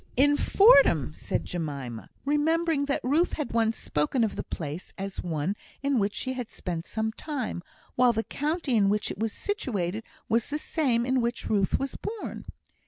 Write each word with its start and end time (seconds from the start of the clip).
"In 0.17 0.35
Fordham!" 0.35 1.13
said 1.13 1.45
Jemima, 1.45 2.09
remembering 2.25 2.85
that 2.85 3.03
Ruth 3.03 3.33
had 3.33 3.51
once 3.51 3.77
spoken 3.77 4.23
of 4.23 4.35
the 4.35 4.41
place 4.41 4.95
as 4.97 5.21
one 5.21 5.55
in 5.83 5.99
which 5.99 6.15
she 6.15 6.33
had 6.33 6.49
spent 6.49 6.87
some 6.87 7.11
time, 7.11 7.61
while 7.93 8.11
the 8.11 8.23
county 8.23 8.75
in 8.75 8.89
which 8.89 9.11
it 9.11 9.19
was 9.19 9.31
situated 9.31 10.03
was 10.27 10.49
the 10.49 10.57
same 10.57 11.05
in 11.05 11.21
which 11.21 11.51
Ruth 11.51 11.77
was 11.77 11.95
born. 11.97 12.45